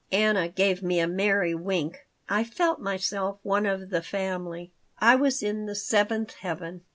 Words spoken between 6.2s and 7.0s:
heaven.